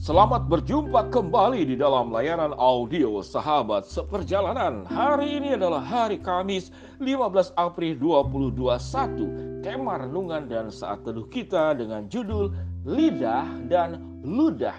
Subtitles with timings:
[0.00, 4.88] Selamat berjumpa kembali di dalam layanan audio Sahabat Seperjalanan.
[4.88, 6.72] Hari ini adalah hari Kamis
[7.04, 9.60] 15 April 2021.
[9.60, 12.48] Tema renungan dan saat teduh kita dengan judul
[12.88, 14.72] Lidah dan Ludah.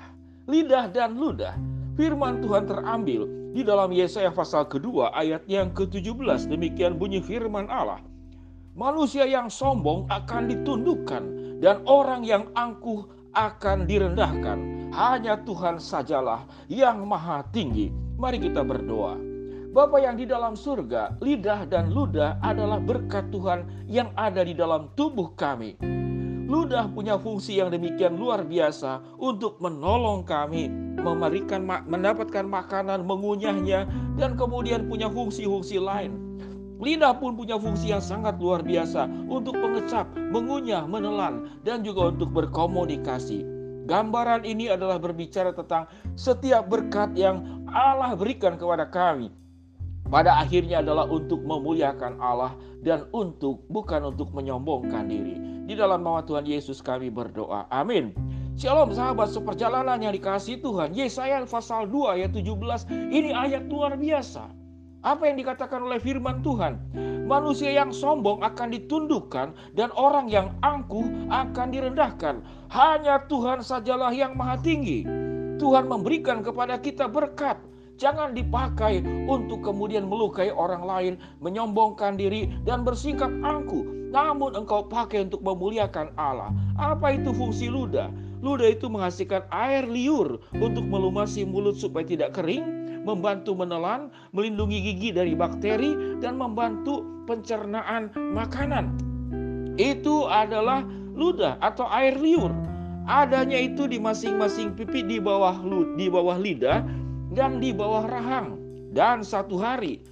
[0.50, 1.54] Lidah dan Ludah.
[1.94, 6.50] Firman Tuhan terambil di dalam Yesaya pasal kedua ayat yang ke-17.
[6.50, 8.02] Demikian bunyi firman Allah.
[8.74, 11.24] Manusia yang sombong akan ditundukkan
[11.62, 13.06] dan orang yang angkuh
[13.38, 17.92] akan direndahkan hanya Tuhan sajalah yang maha tinggi.
[18.20, 19.18] Mari kita berdoa.
[19.72, 24.92] Bapa yang di dalam surga, lidah dan ludah adalah berkat Tuhan yang ada di dalam
[25.00, 25.80] tubuh kami.
[26.52, 30.68] Ludah punya fungsi yang demikian luar biasa untuk menolong kami
[31.00, 33.88] memberikan mendapatkan makanan, mengunyahnya
[34.20, 36.20] dan kemudian punya fungsi-fungsi lain.
[36.84, 42.36] Lidah pun punya fungsi yang sangat luar biasa untuk mengecap, mengunyah, menelan dan juga untuk
[42.36, 43.61] berkomunikasi.
[43.92, 45.84] Gambaran ini adalah berbicara tentang
[46.16, 49.28] setiap berkat yang Allah berikan kepada kami.
[50.08, 52.56] Pada akhirnya adalah untuk memuliakan Allah
[52.88, 55.36] dan untuk bukan untuk menyombongkan diri.
[55.68, 57.68] Di dalam nama Tuhan Yesus kami berdoa.
[57.68, 58.16] Amin.
[58.56, 60.96] Shalom sahabat seperjalanan yang dikasih Tuhan.
[60.96, 62.88] Yesaya pasal 2 ayat 17.
[63.12, 64.48] Ini ayat luar biasa.
[65.04, 66.80] Apa yang dikatakan oleh firman Tuhan?
[67.32, 72.44] Manusia yang sombong akan ditundukkan dan orang yang angkuh akan direndahkan.
[72.68, 75.08] Hanya Tuhan sajalah yang maha tinggi.
[75.56, 77.56] Tuhan memberikan kepada kita berkat.
[77.96, 79.00] Jangan dipakai
[79.32, 84.12] untuk kemudian melukai orang lain, menyombongkan diri, dan bersikap angkuh.
[84.12, 86.52] Namun engkau pakai untuk memuliakan Allah.
[86.76, 88.12] Apa itu fungsi ludah?
[88.44, 95.10] Ludah itu menghasilkan air liur untuk melumasi mulut supaya tidak kering membantu menelan, melindungi gigi
[95.14, 98.98] dari bakteri, dan membantu pencernaan makanan.
[99.80, 100.86] Itu adalah
[101.16, 102.52] ludah atau air liur.
[103.10, 105.58] Adanya itu di masing-masing pipi di bawah
[105.98, 106.86] di bawah lidah
[107.34, 108.62] dan di bawah rahang.
[108.92, 110.04] Dan satu hari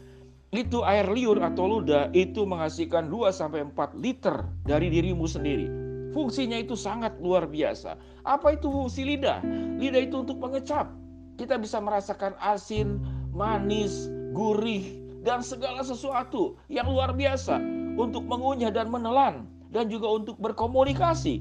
[0.50, 5.70] itu air liur atau ludah itu menghasilkan 2 sampai 4 liter dari dirimu sendiri.
[6.10, 7.94] Fungsinya itu sangat luar biasa.
[8.26, 9.46] Apa itu fungsi lidah?
[9.78, 10.90] Lidah itu untuk mengecap,
[11.40, 13.00] kita bisa merasakan asin,
[13.32, 17.56] manis, gurih, dan segala sesuatu yang luar biasa
[17.96, 21.40] untuk mengunyah dan menelan dan juga untuk berkomunikasi.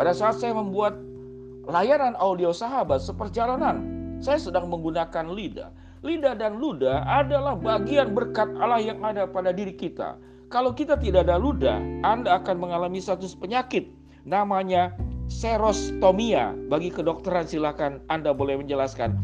[0.00, 0.96] Pada saat saya membuat
[1.68, 3.84] layanan audio sahabat seperjalanan,
[4.24, 5.68] saya sedang menggunakan lidah.
[6.00, 10.16] Lidah dan ludah adalah bagian berkat Allah yang ada pada diri kita.
[10.46, 13.90] Kalau kita tidak ada ludah, Anda akan mengalami satu penyakit
[14.22, 14.94] namanya
[15.26, 16.54] serostomia.
[16.70, 19.14] Bagi kedokteran silakan Anda boleh menjelaskan.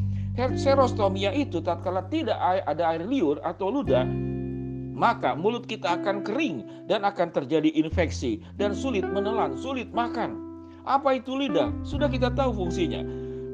[0.56, 4.08] Serostomia itu tatkala tidak ada air liur atau ludah,
[4.96, 10.40] maka mulut kita akan kering dan akan terjadi infeksi dan sulit menelan, sulit makan.
[10.88, 11.68] Apa itu lidah?
[11.84, 13.04] Sudah kita tahu fungsinya.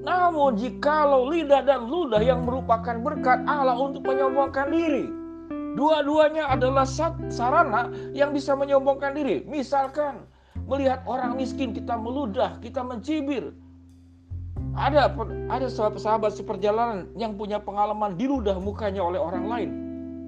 [0.06, 5.10] Namun jikalau lidah dan ludah yang merupakan berkat Allah untuk menyombongkan diri,
[5.74, 6.86] dua-duanya adalah
[7.28, 9.42] sarana yang bisa menyombongkan diri.
[9.50, 10.24] Misalkan
[10.68, 13.56] melihat orang miskin kita meludah, kita mencibir,
[14.76, 15.10] ada
[15.48, 19.70] ada sahabat seperjalanan yang punya pengalaman diludah mukanya oleh orang lain.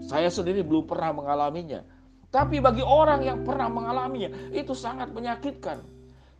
[0.01, 1.85] Saya sendiri belum pernah mengalaminya.
[2.33, 5.83] Tapi bagi orang yang pernah mengalaminya, itu sangat menyakitkan.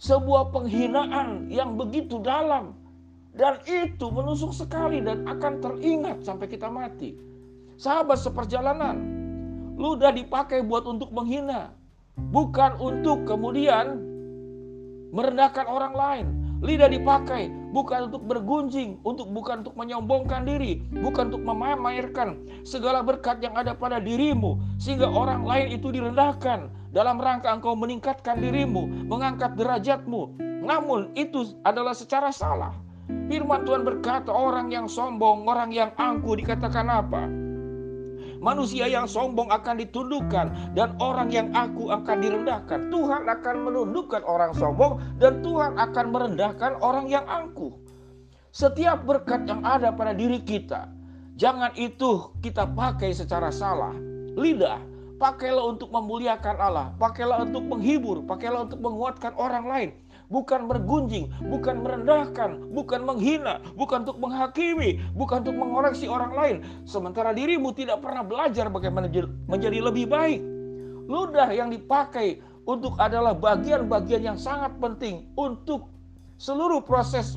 [0.01, 2.79] Sebuah penghinaan yang begitu dalam.
[3.31, 7.15] Dan itu menusuk sekali dan akan teringat sampai kita mati.
[7.79, 8.97] Sahabat seperjalanan,
[9.79, 11.75] ludah dipakai buat untuk menghina.
[12.29, 14.05] Bukan untuk kemudian
[15.11, 16.27] merendahkan orang lain.
[16.61, 22.37] Lidah dipakai bukan untuk bergunjing, untuk bukan untuk menyombongkan diri, bukan untuk memamerkan
[22.69, 28.45] segala berkat yang ada pada dirimu sehingga orang lain itu direndahkan dalam rangka engkau meningkatkan
[28.45, 30.37] dirimu, mengangkat derajatmu.
[30.61, 32.77] Namun itu adalah secara salah.
[33.09, 37.40] Firman Tuhan berkata orang yang sombong, orang yang angkuh dikatakan apa?
[38.41, 42.89] Manusia yang sombong akan ditundukkan dan orang yang aku akan direndahkan.
[42.89, 47.77] Tuhan akan menundukkan orang sombong dan Tuhan akan merendahkan orang yang angkuh.
[48.49, 50.89] Setiap berkat yang ada pada diri kita,
[51.37, 53.93] jangan itu kita pakai secara salah.
[54.35, 54.81] Lidah,
[55.21, 59.91] pakailah untuk memuliakan Allah, pakailah untuk menghibur, pakailah untuk menguatkan orang lain
[60.31, 66.57] bukan bergunjing, bukan merendahkan, bukan menghina, bukan untuk menghakimi, bukan untuk mengoreksi orang lain.
[66.87, 69.11] Sementara dirimu tidak pernah belajar bagaimana
[69.51, 70.41] menjadi lebih baik.
[71.11, 75.91] Ludah yang dipakai untuk adalah bagian-bagian yang sangat penting untuk
[76.39, 77.37] seluruh proses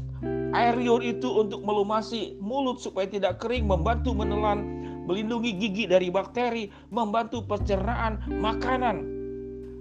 [0.53, 4.63] liur itu untuk melumasi mulut supaya tidak kering, membantu menelan,
[5.09, 8.97] melindungi gigi dari bakteri, membantu pencernaan makanan.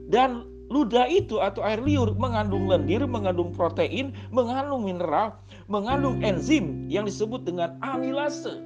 [0.08, 5.36] Dan ludah itu atau air liur mengandung lendir, mengandung protein, mengandung mineral,
[5.68, 8.56] mengandung enzim yang disebut dengan amilase.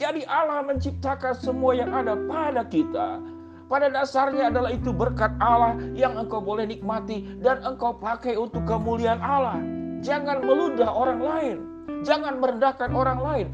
[0.00, 3.20] Jadi Allah menciptakan semua yang ada pada kita.
[3.68, 9.20] Pada dasarnya adalah itu berkat Allah yang engkau boleh nikmati dan engkau pakai untuk kemuliaan
[9.20, 9.60] Allah.
[10.00, 11.56] Jangan meludah orang lain.
[12.02, 13.46] Jangan merendahkan orang lain.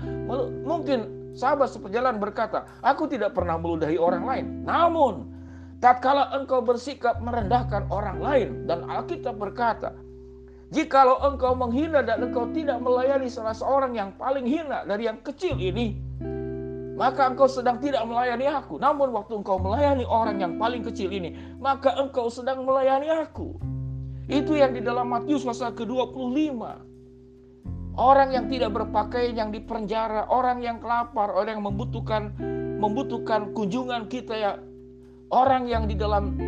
[0.65, 4.45] Mungkin sahabat seperjalanan berkata, aku tidak pernah meludahi orang lain.
[4.67, 5.38] Namun,
[5.79, 9.95] tatkala engkau bersikap merendahkan orang lain dan Alkitab berkata,
[10.69, 15.57] Jikalau engkau menghina dan engkau tidak melayani salah seorang yang paling hina dari yang kecil
[15.57, 15.97] ini,
[16.93, 18.77] maka engkau sedang tidak melayani aku.
[18.77, 23.57] Namun waktu engkau melayani orang yang paling kecil ini, maka engkau sedang melayani aku.
[24.29, 26.61] Itu yang di dalam Matius pasal ke-25.
[27.97, 32.37] Orang yang tidak berpakaian yang dipenjara, orang yang kelapar, orang yang membutuhkan
[32.77, 34.53] membutuhkan kunjungan kita ya.
[35.29, 36.41] Orang yang di dalam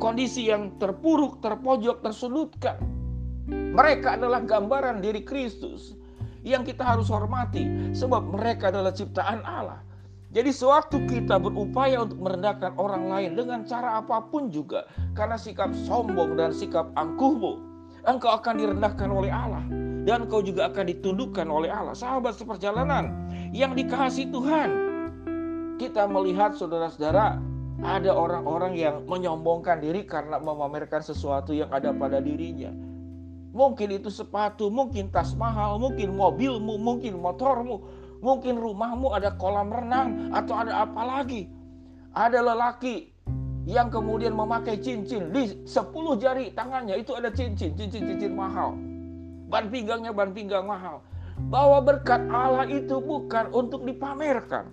[0.00, 2.80] kondisi yang terpuruk, terpojok, tersudutkan.
[3.52, 5.94] Mereka adalah gambaran diri Kristus
[6.42, 9.84] yang kita harus hormati sebab mereka adalah ciptaan Allah.
[10.32, 15.76] Jadi sewaktu kita berupaya untuk merendahkan orang lain dengan cara apa pun juga karena sikap
[15.84, 17.60] sombong dan sikap angkuhmu,
[18.08, 19.60] engkau akan direndahkan oleh Allah
[20.08, 21.92] dan engkau juga akan ditundukkan oleh Allah.
[21.92, 23.12] Sahabat seperjalanan
[23.52, 24.70] yang dikasih Tuhan,
[25.76, 27.51] kita melihat saudara-saudara
[27.82, 32.70] ada orang-orang yang menyombongkan diri karena memamerkan sesuatu yang ada pada dirinya.
[33.52, 37.84] Mungkin itu sepatu, mungkin tas mahal, mungkin mobilmu, mungkin motormu,
[38.22, 41.50] Mungkin rumahmu ada kolam renang atau ada apa lagi.
[42.14, 43.10] Ada lelaki
[43.66, 48.78] yang kemudian memakai cincin di 10 jari tangannya itu ada cincin, cincin-cincin mahal.
[49.50, 51.02] Ban pinggangnya ban pinggang mahal.
[51.50, 54.70] Bahwa berkat Allah itu bukan untuk dipamerkan.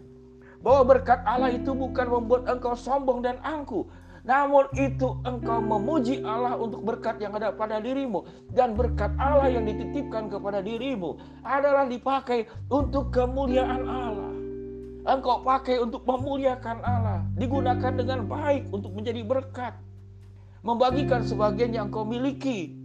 [0.60, 3.88] Bahwa berkat Allah itu bukan membuat engkau sombong dan angkuh,
[4.28, 8.28] namun itu engkau memuji Allah untuk berkat yang ada pada dirimu.
[8.52, 14.32] Dan berkat Allah yang dititipkan kepada dirimu adalah dipakai untuk kemuliaan Allah.
[15.08, 17.24] Engkau pakai untuk memuliakan Allah.
[17.40, 19.74] Digunakan dengan baik untuk menjadi berkat.
[20.62, 22.76] Membagikan sebagian yang kau miliki.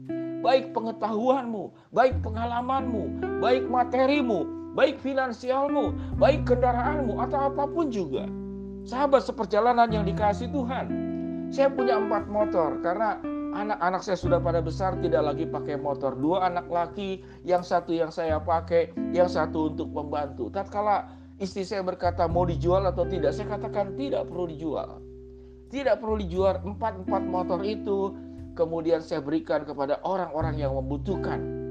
[0.40, 3.02] Baik pengetahuanmu, baik pengalamanmu,
[3.40, 8.26] baik materimu, baik finansialmu, baik kendaraanmu, atau apa pun juga.
[8.84, 10.86] Sahabat seperjalanan yang dikasih Tuhan,
[11.48, 13.16] saya punya empat motor karena
[13.54, 16.12] anak-anak saya sudah pada besar tidak lagi pakai motor.
[16.18, 20.50] Dua anak laki, yang satu yang saya pakai, yang satu untuk membantu.
[20.52, 21.08] Tatkala
[21.40, 25.00] istri saya berkata mau dijual atau tidak, saya katakan tidak perlu dijual.
[25.72, 28.12] Tidak perlu dijual empat-empat motor itu.
[28.54, 31.63] Kemudian saya berikan kepada orang-orang yang membutuhkan.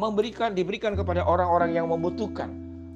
[0.00, 2.48] Memberikan diberikan kepada orang-orang yang membutuhkan.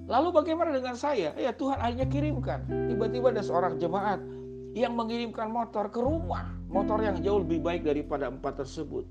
[0.08, 1.37] Lalu bagaimana dengan saya?
[1.37, 2.64] Ya Tuhan akhirnya kirimkan.
[2.88, 4.25] Tiba-tiba ada seorang jemaat
[4.72, 6.49] yang mengirimkan motor ke rumah.
[6.72, 9.05] Motor yang jauh lebih baik daripada empat tersebut.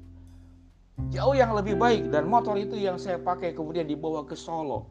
[1.13, 4.89] Jauh yang lebih baik dan motor itu yang saya pakai kemudian dibawa ke Solo.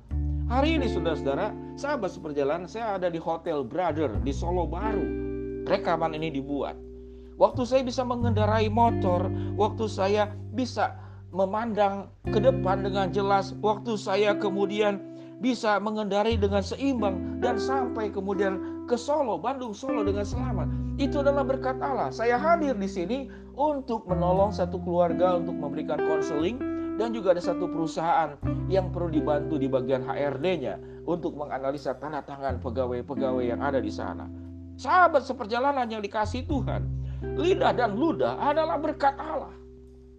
[0.50, 5.02] Hari ini saudara-saudara, sahabat seperjalanan saya ada di Hotel Brother di Solo Baru.
[5.66, 6.74] Rekaman ini dibuat.
[7.38, 10.94] Waktu saya bisa mengendarai motor, waktu saya bisa
[11.32, 15.00] memandang ke depan dengan jelas, waktu saya kemudian
[15.42, 20.68] bisa mengendarai dengan seimbang dan sampai kemudian ke Solo, Bandung, Solo dengan selamat.
[21.00, 22.12] Itu adalah berkat Allah.
[22.14, 23.26] Saya hadir di sini
[23.58, 26.60] untuk menolong satu keluarga untuk memberikan konseling
[27.00, 28.36] dan juga ada satu perusahaan
[28.68, 34.28] yang perlu dibantu di bagian HRD-nya untuk menganalisa tanda tangan pegawai-pegawai yang ada di sana.
[34.76, 36.86] Sahabat seperjalanan yang dikasih Tuhan,
[37.40, 39.61] lidah dan ludah adalah berkat Allah.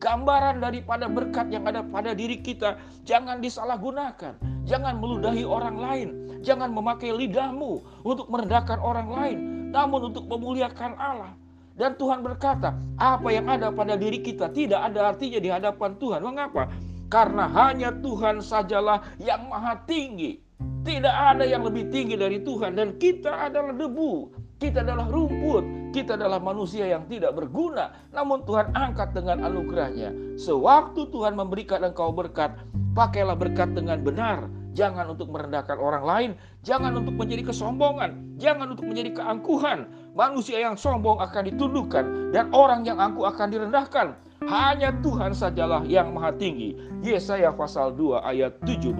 [0.04, 2.76] Gambaran daripada berkat yang ada pada diri kita
[3.08, 4.36] jangan disalahgunakan.
[4.68, 6.08] Jangan meludahi orang lain.
[6.44, 9.38] Jangan memakai lidahmu untuk merendahkan orang lain.
[9.72, 11.32] Namun untuk memuliakan Allah.
[11.80, 16.20] Dan Tuhan berkata, apa yang ada pada diri kita tidak ada artinya di hadapan Tuhan.
[16.20, 16.68] Mengapa?
[17.08, 20.44] Karena hanya Tuhan sajalah yang maha tinggi.
[20.84, 22.76] Tidak ada yang lebih tinggi dari Tuhan.
[22.76, 24.36] Dan kita adalah debu.
[24.62, 30.42] Kita adalah rumput kita adalah manusia yang tidak berguna, namun Tuhan angkat dengan anugerahnya.
[30.42, 32.58] Sewaktu Tuhan memberikan engkau berkat,
[32.98, 34.50] pakailah berkat dengan benar.
[34.74, 36.32] Jangan untuk merendahkan orang lain,
[36.66, 39.86] jangan untuk menjadi kesombongan, jangan untuk menjadi keangkuhan.
[40.18, 44.18] Manusia yang sombong akan ditundukkan dan orang yang angkuh akan direndahkan.
[44.50, 46.74] Hanya Tuhan sajalah yang maha tinggi.
[47.06, 48.98] Yesaya pasal 2 ayat 17.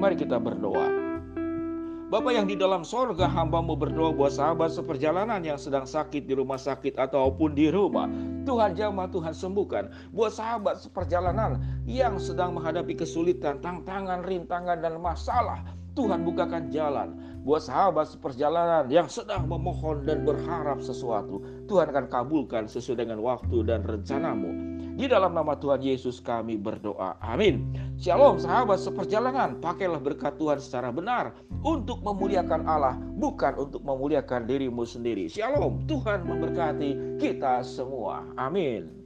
[0.00, 1.05] Mari kita berdoa.
[2.06, 6.54] Bapak yang di dalam sorga hambamu berdoa buat sahabat seperjalanan yang sedang sakit di rumah
[6.54, 8.06] sakit ataupun di rumah.
[8.46, 10.14] Tuhan jamah, Tuhan sembuhkan.
[10.14, 15.66] Buat sahabat seperjalanan yang sedang menghadapi kesulitan, tantangan, rintangan, dan masalah.
[15.96, 21.40] Tuhan bukakan jalan buat sahabat seperjalanan yang sedang memohon dan berharap sesuatu.
[21.64, 24.76] Tuhan akan kabulkan sesuai dengan waktu dan rencanamu.
[24.96, 27.16] Di dalam nama Tuhan Yesus kami berdoa.
[27.24, 27.72] Amin.
[27.96, 29.56] Shalom sahabat seperjalanan.
[29.60, 31.32] Pakailah berkat Tuhan secara benar
[31.64, 35.32] untuk memuliakan Allah, bukan untuk memuliakan dirimu sendiri.
[35.32, 35.84] Shalom.
[35.88, 38.24] Tuhan memberkati kita semua.
[38.36, 39.05] Amin.